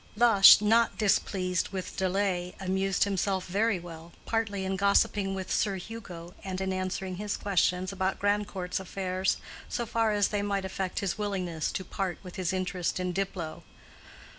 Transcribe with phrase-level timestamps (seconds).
[0.15, 6.33] Lush, not displeased with delay, amused himself very well, partly in gossiping with Sir Hugo
[6.43, 9.37] and in answering his questions about Grandcourt's affairs
[9.69, 13.61] so far as they might affect his willingness to part with his interest in Diplow.